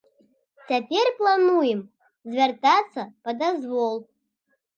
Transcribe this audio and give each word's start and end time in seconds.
Цяпер 0.69 1.11
плануем 1.19 1.79
звяртацца 2.33 3.01
па 3.27 3.31
дазвол. 3.45 3.95